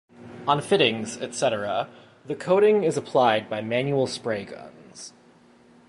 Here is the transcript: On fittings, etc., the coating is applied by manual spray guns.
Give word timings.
On 0.47 0.59
fittings, 0.61 1.19
etc., 1.21 1.87
the 2.25 2.33
coating 2.33 2.83
is 2.83 2.97
applied 2.97 3.47
by 3.47 3.61
manual 3.61 4.07
spray 4.07 4.45
guns. 4.45 5.13